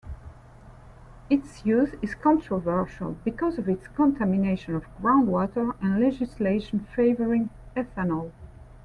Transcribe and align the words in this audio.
Its 1.29 1.63
use 1.63 1.93
is 2.01 2.15
controversial 2.15 3.17
because 3.23 3.59
of 3.59 3.69
its 3.69 3.87
contamination 3.89 4.73
of 4.73 4.85
groundwater 4.99 5.75
and 5.79 5.99
legislation 5.99 6.79
favoring 6.95 7.51
ethanol. 7.77 8.31